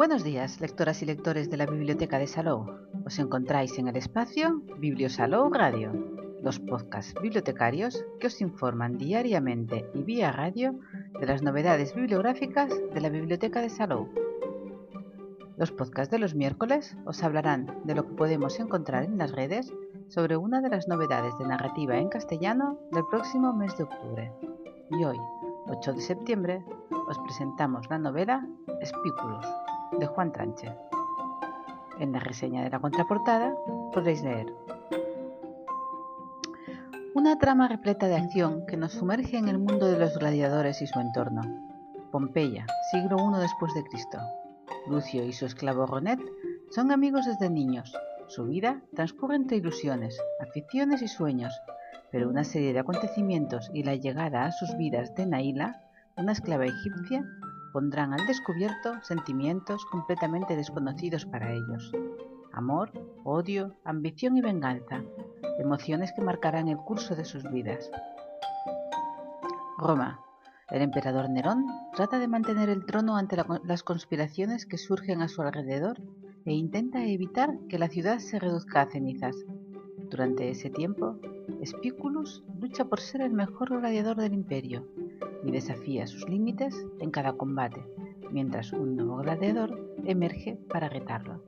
Buenos 0.00 0.24
días, 0.24 0.62
lectoras 0.62 1.02
y 1.02 1.04
lectores 1.04 1.50
de 1.50 1.58
la 1.58 1.66
Biblioteca 1.66 2.18
de 2.18 2.26
Salou. 2.26 2.64
Os 3.04 3.18
encontráis 3.18 3.78
en 3.78 3.86
el 3.86 3.96
espacio 3.96 4.62
Bibliosalou 4.78 5.52
Radio, 5.52 5.92
los 6.42 6.58
podcasts 6.58 7.12
bibliotecarios 7.20 8.02
que 8.18 8.28
os 8.28 8.40
informan 8.40 8.96
diariamente 8.96 9.90
y 9.92 10.02
vía 10.02 10.32
radio 10.32 10.80
de 11.20 11.26
las 11.26 11.42
novedades 11.42 11.94
bibliográficas 11.94 12.72
de 12.94 13.00
la 13.02 13.10
Biblioteca 13.10 13.60
de 13.60 13.68
Salou. 13.68 14.08
Los 15.58 15.70
podcasts 15.70 16.10
de 16.10 16.18
los 16.18 16.34
miércoles 16.34 16.96
os 17.04 17.22
hablarán 17.22 17.82
de 17.84 17.94
lo 17.94 18.06
que 18.06 18.14
podemos 18.14 18.58
encontrar 18.58 19.04
en 19.04 19.18
las 19.18 19.32
redes 19.32 19.70
sobre 20.08 20.38
una 20.38 20.62
de 20.62 20.70
las 20.70 20.88
novedades 20.88 21.36
de 21.36 21.44
narrativa 21.44 21.98
en 21.98 22.08
castellano 22.08 22.78
del 22.90 23.04
próximo 23.04 23.52
mes 23.52 23.76
de 23.76 23.84
octubre. 23.84 24.32
Y 24.92 25.04
hoy, 25.04 25.18
8 25.66 25.92
de 25.92 26.00
septiembre, 26.00 26.64
os 27.06 27.18
presentamos 27.18 27.90
la 27.90 27.98
novela 27.98 28.48
Espículos 28.80 29.44
de 29.98 30.06
Juan 30.06 30.32
Tranche. 30.32 30.74
En 31.98 32.12
la 32.12 32.20
reseña 32.20 32.62
de 32.62 32.70
la 32.70 32.80
contraportada 32.80 33.54
podréis 33.92 34.22
leer 34.22 34.46
una 37.12 37.38
trama 37.38 37.66
repleta 37.66 38.06
de 38.06 38.14
acción 38.14 38.64
que 38.66 38.76
nos 38.76 38.92
sumerge 38.92 39.36
en 39.36 39.48
el 39.48 39.58
mundo 39.58 39.86
de 39.86 39.98
los 39.98 40.16
gladiadores 40.16 40.80
y 40.80 40.86
su 40.86 41.00
entorno. 41.00 41.42
Pompeya, 42.12 42.66
siglo 42.92 43.16
I 43.18 43.40
después 43.40 43.74
de 43.74 43.82
Cristo. 43.82 44.18
Lucio 44.88 45.24
y 45.24 45.32
su 45.32 45.44
esclavo 45.44 45.86
Ronet 45.86 46.20
son 46.70 46.92
amigos 46.92 47.26
desde 47.26 47.50
niños. 47.50 47.92
Su 48.28 48.46
vida 48.46 48.80
transcurre 48.94 49.36
entre 49.36 49.56
ilusiones, 49.56 50.18
aficiones 50.40 51.02
y 51.02 51.08
sueños, 51.08 51.52
pero 52.12 52.30
una 52.30 52.44
serie 52.44 52.72
de 52.72 52.78
acontecimientos 52.78 53.70
y 53.74 53.82
la 53.82 53.96
llegada 53.96 54.46
a 54.46 54.52
sus 54.52 54.76
vidas 54.76 55.14
de 55.16 55.26
Naila, 55.26 55.82
una 56.16 56.32
esclava 56.32 56.66
egipcia, 56.66 57.24
pondrán 57.72 58.12
al 58.12 58.26
descubierto 58.26 59.00
sentimientos 59.02 59.84
completamente 59.86 60.56
desconocidos 60.56 61.26
para 61.26 61.52
ellos. 61.52 61.92
Amor, 62.52 62.92
odio, 63.24 63.76
ambición 63.84 64.36
y 64.36 64.40
venganza, 64.40 65.02
emociones 65.58 66.12
que 66.12 66.22
marcarán 66.22 66.68
el 66.68 66.78
curso 66.78 67.14
de 67.14 67.24
sus 67.24 67.48
vidas. 67.50 67.90
Roma. 69.78 70.20
El 70.70 70.82
emperador 70.82 71.28
Nerón 71.28 71.66
trata 71.96 72.20
de 72.20 72.28
mantener 72.28 72.68
el 72.68 72.86
trono 72.86 73.16
ante 73.16 73.36
las 73.64 73.82
conspiraciones 73.82 74.66
que 74.66 74.78
surgen 74.78 75.20
a 75.20 75.26
su 75.26 75.42
alrededor 75.42 76.00
e 76.44 76.52
intenta 76.52 77.04
evitar 77.04 77.58
que 77.68 77.78
la 77.78 77.88
ciudad 77.88 78.18
se 78.18 78.38
reduzca 78.38 78.82
a 78.82 78.86
cenizas. 78.86 79.34
Durante 80.10 80.48
ese 80.48 80.70
tiempo, 80.70 81.18
Spiculus 81.64 82.44
lucha 82.60 82.84
por 82.84 83.00
ser 83.00 83.22
el 83.22 83.32
mejor 83.32 83.80
gladiador 83.80 84.16
del 84.16 84.32
imperio 84.32 84.86
y 85.44 85.50
desafía 85.50 86.06
sus 86.06 86.28
límites 86.28 86.86
en 86.98 87.10
cada 87.10 87.32
combate, 87.34 87.84
mientras 88.30 88.72
un 88.72 88.96
nuevo 88.96 89.16
gladiador 89.18 89.78
emerge 90.04 90.58
para 90.68 90.88
retarlo. 90.88 91.42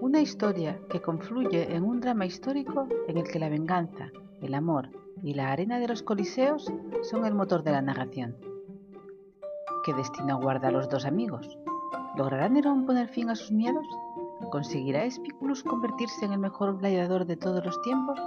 Una 0.00 0.20
historia 0.20 0.80
que 0.88 1.00
confluye 1.00 1.74
en 1.74 1.84
un 1.84 2.00
drama 2.00 2.26
histórico 2.26 2.88
en 3.06 3.18
el 3.18 3.24
que 3.24 3.38
la 3.38 3.48
venganza, 3.48 4.10
el 4.40 4.54
amor 4.54 4.88
y 5.22 5.34
la 5.34 5.52
arena 5.52 5.78
de 5.78 5.88
los 5.88 6.02
coliseos 6.02 6.72
son 7.02 7.26
el 7.26 7.34
motor 7.34 7.62
de 7.62 7.72
la 7.72 7.82
narración. 7.82 8.36
¿Qué 9.84 9.94
destino 9.94 10.40
guarda 10.40 10.68
a 10.68 10.72
los 10.72 10.88
dos 10.88 11.04
amigos? 11.04 11.58
¿Logrará 12.16 12.48
Nerón 12.48 12.86
poner 12.86 13.08
fin 13.08 13.30
a 13.30 13.34
sus 13.34 13.52
miedos? 13.52 13.86
¿Conseguirá 14.50 15.08
Spiculus 15.10 15.62
convertirse 15.62 16.24
en 16.24 16.32
el 16.32 16.38
mejor 16.38 16.78
gladiador 16.78 17.24
de 17.24 17.36
todos 17.36 17.64
los 17.64 17.80
tiempos? 17.82 18.18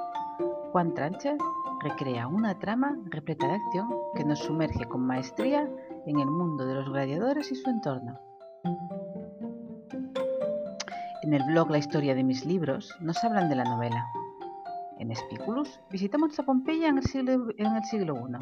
Juan 0.72 0.94
Trancher 0.94 1.38
recrea 1.84 2.28
una 2.28 2.58
trama 2.60 2.98
repleta 3.10 3.46
de 3.48 3.56
acción 3.56 3.90
que 4.16 4.24
nos 4.24 4.40
sumerge 4.40 4.86
con 4.86 5.06
maestría 5.06 5.70
en 6.06 6.20
el 6.20 6.28
mundo 6.28 6.66
de 6.66 6.76
los 6.76 6.90
gladiadores 6.90 7.52
y 7.52 7.56
su 7.56 7.70
entorno. 7.70 8.20
En 11.24 11.34
el 11.34 11.44
blog 11.44 11.70
La 11.70 11.78
historia 11.78 12.16
de 12.16 12.24
mis 12.24 12.46
libros 12.46 12.96
nos 13.02 13.22
hablan 13.24 13.50
de 13.50 13.56
la 13.56 13.66
novela. 13.66 14.06
En 15.00 15.12
Espiculus 15.12 15.80
visitamos 15.92 16.40
a 16.40 16.44
Pompeya 16.44 16.88
en 16.88 16.98
el 16.98 17.04
siglo, 17.04 17.50
en 17.58 17.76
el 17.76 17.84
siglo 17.84 18.16
I. 18.16 18.38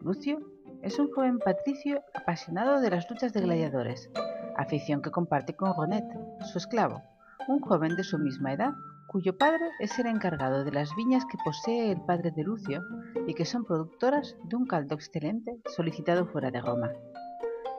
Lucio 0.00 0.38
es 0.82 0.98
un 0.98 1.12
joven 1.12 1.38
patricio 1.38 2.02
apasionado 2.14 2.80
de 2.80 2.90
las 2.90 3.08
luchas 3.08 3.32
de 3.32 3.40
gladiadores, 3.40 4.10
afición 4.56 5.02
que 5.02 5.10
comparte 5.10 5.54
con 5.54 5.74
Ronet, 5.74 6.04
su 6.52 6.58
esclavo, 6.58 7.02
un 7.46 7.60
joven 7.60 7.94
de 7.96 8.04
su 8.04 8.18
misma 8.18 8.52
edad 8.52 8.74
cuyo 9.08 9.38
padre 9.38 9.70
es 9.78 9.98
el 9.98 10.06
encargado 10.06 10.64
de 10.64 10.70
las 10.70 10.94
viñas 10.94 11.24
que 11.24 11.38
posee 11.42 11.90
el 11.90 12.00
padre 12.02 12.30
de 12.30 12.44
Lucio 12.44 12.82
y 13.26 13.32
que 13.32 13.46
son 13.46 13.64
productoras 13.64 14.36
de 14.44 14.54
un 14.54 14.66
caldo 14.66 14.94
excelente 14.94 15.58
solicitado 15.74 16.26
fuera 16.26 16.50
de 16.50 16.60
Roma. 16.60 16.92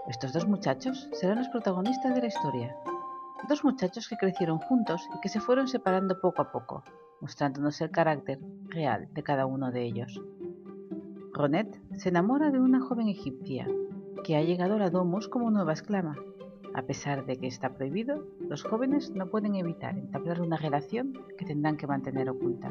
Estos 0.08 0.34
dos 0.34 0.48
muchachos 0.48 1.08
serán 1.14 1.38
los 1.38 1.50
protagonistas 1.50 2.16
de 2.16 2.22
la 2.22 2.28
historia. 2.28 2.76
Dos 3.48 3.64
muchachos 3.64 4.10
que 4.10 4.18
crecieron 4.18 4.58
juntos 4.58 5.08
y 5.16 5.20
que 5.22 5.30
se 5.30 5.40
fueron 5.40 5.68
separando 5.68 6.20
poco 6.20 6.42
a 6.42 6.52
poco, 6.52 6.84
mostrándonos 7.22 7.80
el 7.82 7.92
carácter 7.92 8.40
real 8.66 9.08
de 9.14 9.22
cada 9.22 9.46
uno 9.46 9.72
de 9.72 9.84
ellos. 9.84 10.20
Ronet 11.32 11.80
se 11.96 12.10
enamora 12.10 12.50
de 12.50 12.60
una 12.60 12.82
joven 12.82 13.08
egipcia 13.08 13.68
que 14.24 14.36
ha 14.36 14.42
llegado 14.42 14.76
a 14.76 14.80
la 14.80 14.90
Domus 14.90 15.28
como 15.28 15.52
nueva 15.52 15.74
esclava 15.74 16.16
a 16.74 16.82
pesar 16.84 17.26
de 17.26 17.38
que 17.38 17.48
está 17.48 17.74
prohibido, 17.74 18.26
los 18.40 18.64
jóvenes 18.64 19.12
no 19.12 19.28
pueden 19.28 19.56
evitar 19.56 19.98
entablar 19.98 20.42
una 20.42 20.58
relación 20.58 21.14
que 21.38 21.46
tendrán 21.46 21.78
que 21.78 21.88
mantener 21.88 22.30
oculta. 22.30 22.70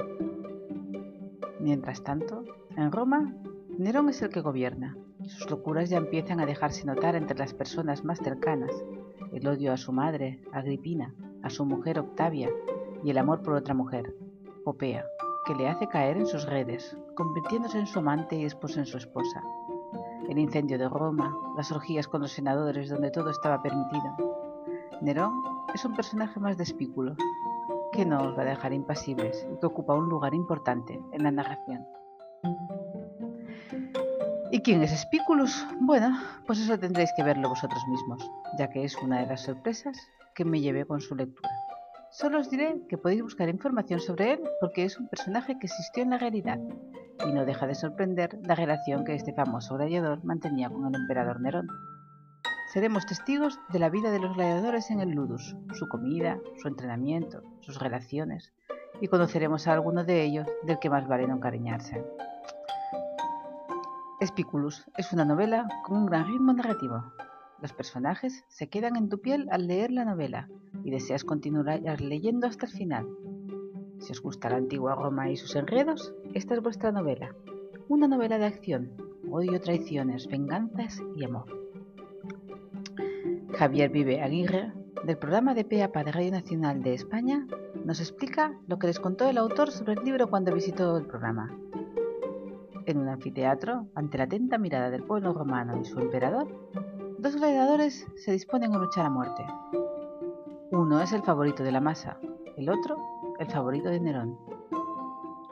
Mientras 1.61 2.03
tanto, 2.03 2.45
en 2.77 2.93
Roma, 2.93 3.35
Nerón 3.79 4.09
es 4.09 4.23
el 4.23 4.31
que 4.31 4.41
gobierna. 4.41 4.97
Sus 5.27 5.51
locuras 5.51 5.91
ya 5.91 5.99
empiezan 5.99 6.41
a 6.41 6.47
dejarse 6.47 6.87
notar 6.87 7.17
entre 7.17 7.39
las 7.39 7.53
personas 7.55 8.05
más 8.05 8.19
cercanas. 8.19 8.73
El 9.33 9.47
odio 9.47 9.73
a 9.73 9.77
su 9.77 9.93
madre, 9.93 10.41
Agripina, 10.53 11.15
a 11.43 11.51
su 11.51 11.65
mujer 11.65 11.99
Octavia 11.99 12.51
y 13.05 13.11
el 13.11 13.19
amor 13.19 13.43
por 13.43 13.55
otra 13.55 13.75
mujer, 13.75 14.15
Popea, 14.65 15.05
que 15.47 15.55
le 15.55 15.69
hace 15.69 15.89
caer 15.89 16.17
en 16.17 16.27
sus 16.27 16.47
redes, 16.47 16.97
convirtiéndose 17.15 17.79
en 17.79 17.87
su 17.87 17.99
amante 17.99 18.37
y 18.37 18.45
después 18.45 18.77
en 18.77 18.87
su 18.87 18.97
esposa 18.97 19.43
el 20.29 20.39
incendio 20.39 20.79
de 20.79 20.89
Roma, 20.89 21.35
las 21.57 21.73
orgías 21.73 22.07
con 22.07 22.21
los 22.21 22.33
senadores 22.33 22.91
donde 22.91 23.11
todo 23.11 23.31
estaba 23.31 23.63
permitido. 23.63 24.15
Nerón 25.01 25.43
es 25.75 25.85
un 25.85 25.95
personaje 25.95 26.39
más 26.39 26.57
despículo, 26.57 27.17
que 27.93 28.05
no 28.05 28.23
os 28.23 28.37
va 28.37 28.43
a 28.43 28.47
dejar 28.47 28.73
impasibles 28.73 29.47
y 29.51 29.59
que 29.59 29.67
ocupa 29.67 29.95
un 29.95 30.09
lugar 30.09 30.35
importante 30.35 31.01
en 31.13 31.23
la 31.23 31.31
narración. 31.31 31.87
¿Y 34.51 34.61
quién 34.61 34.83
es 34.83 34.93
Espículus? 34.93 35.67
Bueno, 35.81 36.19
pues 36.47 36.61
eso 36.61 36.79
tendréis 36.79 37.11
que 37.17 37.23
verlo 37.23 37.49
vosotros 37.49 37.83
mismos, 37.89 38.31
ya 38.59 38.69
que 38.71 38.85
es 38.85 38.97
una 39.03 39.21
de 39.21 39.27
las 39.27 39.43
sorpresas 39.43 39.99
que 40.35 40.45
me 40.45 40.61
llevé 40.61 40.85
con 40.85 41.01
su 41.01 41.15
lectura. 41.15 41.51
Solo 42.11 42.39
os 42.39 42.51
diré 42.51 42.81
que 42.89 42.97
podéis 42.97 43.23
buscar 43.23 43.49
información 43.49 44.01
sobre 44.01 44.33
él 44.33 44.41
porque 44.61 44.85
es 44.85 44.99
un 44.99 45.09
personaje 45.09 45.59
que 45.59 45.67
existió 45.67 46.03
en 46.03 46.11
la 46.11 46.19
realidad 46.19 46.59
y 47.27 47.33
no 47.33 47.45
deja 47.45 47.67
de 47.67 47.75
sorprender 47.75 48.39
la 48.43 48.55
relación 48.55 49.05
que 49.05 49.15
este 49.15 49.33
famoso 49.33 49.77
gladiador 49.77 50.25
mantenía 50.25 50.71
con 50.71 50.87
el 50.87 51.01
emperador 51.01 51.41
Nerón. 51.41 51.69
Seremos 52.73 53.07
testigos 53.07 53.59
de 53.71 53.79
la 53.79 53.89
vida 53.89 54.11
de 54.11 54.21
los 54.21 54.37
gladiadores 54.37 54.91
en 54.91 55.01
el 55.01 55.11
Ludus, 55.11 55.57
su 55.73 55.89
comida, 55.89 56.39
su 56.61 56.69
entrenamiento, 56.69 57.43
sus 57.61 57.79
relaciones, 57.79 58.53
y 59.01 59.09
conoceremos 59.09 59.67
a 59.67 59.73
alguno 59.73 60.05
de 60.05 60.23
ellos 60.23 60.47
del 60.65 60.79
que 60.79 60.91
más 60.91 61.09
vale 61.09 61.27
no 61.27 61.37
encariñarse. 61.37 62.05
Espiculus 64.21 64.85
es 64.97 65.13
una 65.13 65.25
novela 65.25 65.69
con 65.85 65.97
un 65.97 66.07
gran 66.07 66.27
ritmo 66.27 66.53
narrativo. 66.53 67.13
Los 67.63 67.73
personajes 67.73 68.45
se 68.49 68.69
quedan 68.69 68.97
en 68.97 69.09
tu 69.09 69.21
piel 69.21 69.49
al 69.51 69.67
leer 69.67 69.91
la 69.91 70.05
novela 70.05 70.49
y 70.85 70.91
deseas 70.91 71.25
continuar 71.25 71.81
leyendo 72.01 72.47
hasta 72.47 72.67
el 72.67 72.73
final, 72.73 73.07
si 73.99 74.13
os 74.13 74.23
gusta 74.23 74.51
la 74.51 74.57
antigua 74.57 74.95
Roma 74.95 75.31
y 75.31 75.37
sus 75.37 75.55
enredos, 75.57 76.15
esta 76.35 76.55
es 76.55 76.63
vuestra 76.63 76.93
novela. 76.93 77.35
Una 77.89 78.09
novela 78.09 78.39
de 78.39 78.47
acción, 78.47 78.93
odio, 79.31 79.61
traiciones, 79.61 80.27
venganzas 80.29 81.03
y 81.17 81.25
amor. 81.25 81.47
Javier 83.57 83.91
Vive 83.91 84.23
Aguirre, 84.23 84.73
del 85.05 85.19
programa 85.19 85.55
de 85.55 85.65
PEAPA 85.65 86.05
de 86.05 86.13
Radio 86.13 86.31
Nacional 86.33 86.83
de 86.83 86.95
España, 86.95 87.47
nos 87.85 88.01
explica 88.01 88.59
lo 88.67 88.79
que 88.79 88.87
les 88.87 89.01
contó 89.01 89.29
el 89.29 89.39
autor 89.39 89.71
sobre 89.71 89.95
el 89.95 90.05
libro 90.05 90.29
cuando 90.29 90.55
visitó 90.55 90.97
el 90.97 91.07
programa. 91.07 91.57
En 92.87 92.99
un 92.99 93.09
anfiteatro, 93.09 93.89
ante 93.95 94.19
la 94.19 94.25
atenta 94.25 94.59
mirada 94.59 94.91
del 94.91 95.03
pueblo 95.03 95.33
romano 95.33 95.79
y 95.81 95.85
su 95.85 95.99
emperador, 95.99 96.49
dos 97.19 97.37
gladiadores 97.37 98.07
se 98.17 98.33
disponen 98.33 98.75
a 98.75 98.79
luchar 98.79 99.07
a 99.07 99.11
muerte. 99.11 99.45
Uno 100.71 101.01
es 101.01 101.13
el 101.13 101.23
favorito 101.23 101.63
de 101.63 101.73
la 101.73 101.81
masa, 101.81 102.19
el 102.57 102.69
otro 102.71 102.97
el 103.39 103.49
favorito 103.49 103.89
de 103.89 104.01
Nerón. 104.01 104.39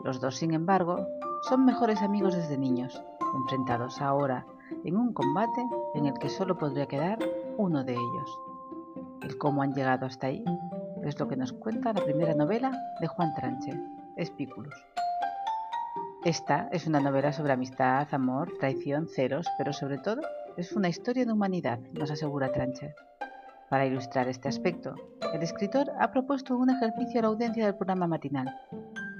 Los 0.02 0.20
dos, 0.20 0.36
sin 0.36 0.54
embargo, 0.54 1.06
son 1.48 1.64
mejores 1.64 2.02
amigos 2.02 2.34
desde 2.34 2.58
niños, 2.58 3.02
enfrentados 3.34 4.00
ahora 4.00 4.46
en 4.84 4.96
un 4.96 5.12
combate 5.12 5.64
en 5.94 6.06
el 6.06 6.14
que 6.18 6.28
solo 6.28 6.58
podría 6.58 6.86
quedar 6.86 7.18
uno 7.56 7.84
de 7.84 7.92
ellos. 7.92 8.40
El 9.22 9.38
cómo 9.38 9.62
han 9.62 9.74
llegado 9.74 10.06
hasta 10.06 10.28
ahí 10.28 10.44
es 11.02 11.18
lo 11.18 11.28
que 11.28 11.36
nos 11.36 11.52
cuenta 11.52 11.92
la 11.92 12.04
primera 12.04 12.34
novela 12.34 12.72
de 13.00 13.06
Juan 13.06 13.34
Tranche, 13.34 13.72
Espículos. 14.16 14.74
Esta 16.24 16.68
es 16.72 16.86
una 16.88 16.98
novela 16.98 17.32
sobre 17.32 17.52
amistad, 17.52 18.08
amor, 18.10 18.52
traición, 18.58 19.06
celos, 19.06 19.46
pero 19.58 19.72
sobre 19.72 19.98
todo 19.98 20.22
es 20.56 20.72
una 20.72 20.88
historia 20.88 21.24
de 21.24 21.32
humanidad, 21.32 21.78
nos 21.92 22.10
asegura 22.10 22.50
Tranche. 22.50 22.94
Para 23.68 23.86
ilustrar 23.86 24.28
este 24.28 24.48
aspecto, 24.48 24.94
el 25.34 25.42
escritor 25.42 25.90
ha 25.98 26.12
propuesto 26.12 26.56
un 26.56 26.70
ejercicio 26.70 27.18
a 27.18 27.22
la 27.22 27.28
audiencia 27.28 27.66
del 27.66 27.74
programa 27.74 28.06
matinal. 28.06 28.46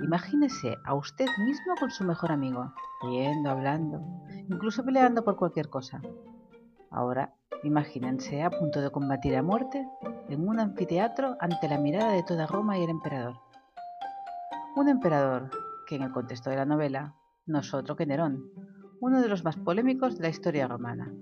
Imagínese 0.04 0.76
a 0.84 0.94
usted 0.94 1.26
mismo 1.44 1.74
con 1.80 1.90
su 1.90 2.04
mejor 2.04 2.30
amigo, 2.30 2.72
riendo, 3.02 3.50
hablando, 3.50 4.00
incluso 4.48 4.84
peleando 4.84 5.24
por 5.24 5.36
cualquier 5.36 5.68
cosa. 5.68 6.00
Ahora, 6.90 7.34
imagínense 7.64 8.44
a 8.44 8.50
punto 8.50 8.80
de 8.80 8.90
combatir 8.90 9.34
a 9.36 9.42
muerte 9.42 9.84
en 10.28 10.48
un 10.48 10.60
anfiteatro 10.60 11.36
ante 11.40 11.68
la 11.68 11.78
mirada 11.78 12.12
de 12.12 12.22
toda 12.22 12.46
Roma 12.46 12.78
y 12.78 12.84
el 12.84 12.90
emperador. 12.90 13.40
Un 14.76 14.88
emperador 14.88 15.50
que 15.88 15.96
en 15.96 16.02
el 16.02 16.12
contexto 16.12 16.50
de 16.50 16.56
la 16.56 16.66
novela 16.66 17.16
no 17.46 17.58
es 17.58 17.74
otro 17.74 17.96
que 17.96 18.06
Nerón, 18.06 18.44
uno 19.00 19.20
de 19.20 19.28
los 19.28 19.42
más 19.42 19.56
polémicos 19.56 20.16
de 20.16 20.22
la 20.22 20.28
historia 20.28 20.68
romana, 20.68 21.12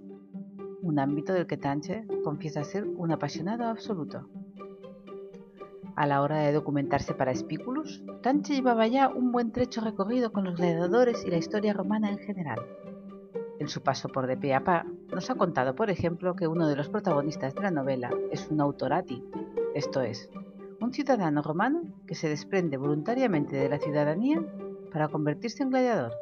un 0.85 0.99
ámbito 0.99 1.33
del 1.33 1.47
que 1.47 1.57
Tanche 1.57 2.07
confiesa 2.23 2.63
ser 2.63 2.85
un 2.85 3.11
apasionado 3.11 3.65
absoluto. 3.65 4.29
A 5.97 6.07
la 6.07 6.21
hora 6.21 6.39
de 6.41 6.53
documentarse 6.53 7.15
para 7.15 7.33
Espículus, 7.33 8.05
Tanche 8.23 8.55
llevaba 8.55 8.87
ya 8.87 9.09
un 9.09 9.33
buen 9.33 9.51
trecho 9.51 9.81
recorrido 9.81 10.31
con 10.31 10.45
los 10.45 10.57
gladiadores 10.57 11.25
y 11.25 11.31
la 11.31 11.39
historia 11.39 11.73
romana 11.73 12.11
en 12.11 12.19
general. 12.19 12.59
En 13.59 13.69
su 13.69 13.81
paso 13.83 14.09
por 14.11 14.27
de 14.27 14.37
pe 14.37 14.55
a 14.55 14.63
pa, 14.63 14.85
nos 15.11 15.31
ha 15.31 15.37
contado, 15.37 15.75
por 15.75 15.89
ejemplo, 15.89 16.37
que 16.37 16.49
uno 16.49 16.69
de 16.69 16.77
los 16.77 16.91
protagonistas 16.91 17.55
de 17.55 17.63
la 17.63 17.71
novela 17.71 18.11
es 18.31 18.51
un 18.51 18.61
autorati, 18.61 19.25
esto 19.75 20.03
es, 20.03 20.29
un 20.81 20.93
ciudadano 20.93 21.41
romano 21.41 21.83
que 22.07 22.15
se 22.15 22.29
desprende 22.29 22.77
voluntariamente 22.77 23.57
de 23.57 23.71
la 23.71 23.79
ciudadanía 23.79 24.45
para 24.93 25.09
convertirse 25.09 25.63
en 25.63 25.71
gladiador, 25.71 26.13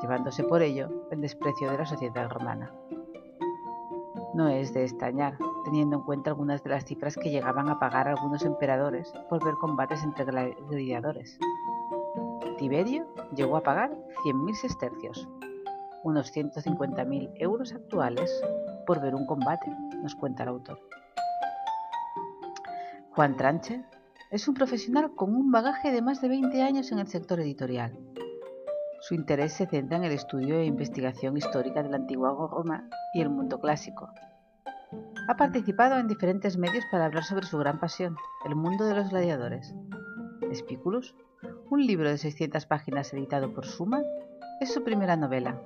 llevándose 0.00 0.44
por 0.44 0.62
ello 0.62 0.88
el 1.10 1.20
desprecio 1.20 1.70
de 1.70 1.78
la 1.78 1.86
sociedad 1.86 2.30
romana. 2.30 2.72
No 4.34 4.48
es 4.48 4.72
de 4.72 4.84
extrañar, 4.84 5.36
teniendo 5.64 5.96
en 5.96 6.02
cuenta 6.02 6.30
algunas 6.30 6.62
de 6.64 6.70
las 6.70 6.84
cifras 6.84 7.16
que 7.16 7.30
llegaban 7.30 7.68
a 7.68 7.78
pagar 7.78 8.08
algunos 8.08 8.44
emperadores 8.44 9.12
por 9.28 9.44
ver 9.44 9.54
combates 9.54 10.02
entre 10.02 10.24
gladiadores. 10.24 11.38
Tiberio 12.56 13.06
llegó 13.34 13.56
a 13.56 13.62
pagar 13.62 13.90
100.000 14.24 14.54
sestercios, 14.54 15.28
unos 16.02 16.34
150.000 16.34 17.32
euros 17.36 17.72
actuales, 17.74 18.30
por 18.86 19.00
ver 19.00 19.14
un 19.14 19.26
combate, 19.26 19.70
nos 20.02 20.14
cuenta 20.14 20.44
el 20.44 20.50
autor. 20.50 20.80
Juan 23.10 23.36
Tranche 23.36 23.84
es 24.30 24.48
un 24.48 24.54
profesional 24.54 25.14
con 25.14 25.34
un 25.34 25.50
bagaje 25.50 25.92
de 25.92 26.00
más 26.00 26.22
de 26.22 26.28
20 26.28 26.62
años 26.62 26.90
en 26.90 26.98
el 26.98 27.08
sector 27.08 27.38
editorial. 27.40 27.98
Su 29.02 29.14
interés 29.14 29.54
se 29.54 29.66
centra 29.66 29.96
en 29.96 30.04
el 30.04 30.12
estudio 30.12 30.60
e 30.60 30.64
investigación 30.64 31.36
histórica 31.36 31.82
de 31.82 31.88
la 31.88 31.96
antigua 31.96 32.30
Roma 32.48 32.88
y 33.12 33.20
el 33.20 33.30
mundo 33.30 33.58
clásico. 33.58 34.08
Ha 35.26 35.36
participado 35.36 35.98
en 35.98 36.06
diferentes 36.06 36.56
medios 36.56 36.84
para 36.88 37.06
hablar 37.06 37.24
sobre 37.24 37.44
su 37.44 37.58
gran 37.58 37.80
pasión, 37.80 38.16
el 38.46 38.54
mundo 38.54 38.84
de 38.84 38.94
los 38.94 39.10
gladiadores. 39.10 39.74
Spiculus, 40.54 41.16
un 41.68 41.84
libro 41.84 42.10
de 42.10 42.16
600 42.16 42.64
páginas 42.66 43.12
editado 43.12 43.52
por 43.52 43.66
Suma, 43.66 44.02
es 44.60 44.72
su 44.72 44.84
primera 44.84 45.16
novela. 45.16 45.60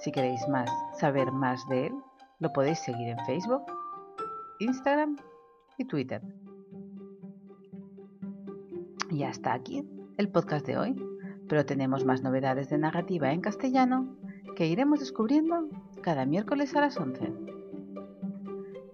Si 0.00 0.12
queréis 0.12 0.46
más, 0.48 0.70
saber 0.98 1.32
más 1.32 1.66
de 1.68 1.86
él, 1.86 1.94
lo 2.40 2.52
podéis 2.52 2.80
seguir 2.80 3.08
en 3.08 3.24
Facebook, 3.24 3.62
Instagram 4.58 5.16
y 5.78 5.86
Twitter. 5.86 6.20
Y 9.10 9.22
hasta 9.22 9.54
aquí 9.54 9.82
el 10.18 10.28
podcast 10.28 10.66
de 10.66 10.76
hoy, 10.76 10.94
pero 11.48 11.64
tenemos 11.64 12.04
más 12.04 12.22
novedades 12.22 12.68
de 12.70 12.78
narrativa 12.78 13.32
en 13.32 13.40
castellano 13.40 14.16
que 14.56 14.66
iremos 14.66 15.00
descubriendo 15.00 15.68
cada 16.02 16.26
miércoles 16.26 16.74
a 16.76 16.80
las 16.80 16.96
11. 16.96 17.32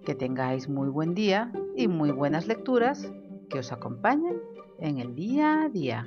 Que 0.05 0.15
tengáis 0.15 0.69
muy 0.69 0.89
buen 0.89 1.13
día 1.13 1.51
y 1.75 1.87
muy 1.87 2.11
buenas 2.11 2.47
lecturas 2.47 3.11
que 3.49 3.59
os 3.59 3.71
acompañen 3.71 4.39
en 4.79 4.99
el 4.99 5.15
día 5.15 5.63
a 5.63 5.69
día. 5.69 6.05